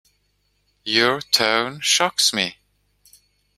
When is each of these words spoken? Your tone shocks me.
Your 0.83 1.21
tone 1.21 1.79
shocks 1.79 2.33
me. 2.33 2.57